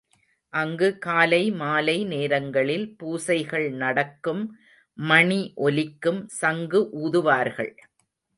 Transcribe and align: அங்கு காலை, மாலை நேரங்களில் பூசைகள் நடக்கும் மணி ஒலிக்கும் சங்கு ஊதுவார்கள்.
அங்கு 0.53 0.87
காலை, 0.97 1.51
மாலை 1.51 1.95
நேரங்களில் 2.05 2.87
பூசைகள் 2.97 3.67
நடக்கும் 3.73 4.41
மணி 4.97 5.39
ஒலிக்கும் 5.57 6.27
சங்கு 6.41 6.81
ஊதுவார்கள். 7.03 7.71